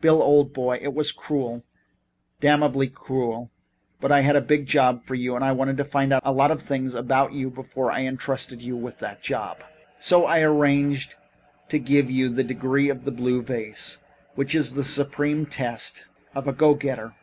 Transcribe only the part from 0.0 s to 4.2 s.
"Bill, old boy, it was cruel damnably cruel, but